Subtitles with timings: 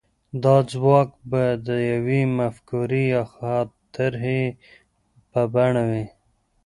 [0.43, 3.23] دا ځواک به د يوې مفکورې يا
[3.93, 4.41] طرحې
[5.31, 6.05] په بڼه وي.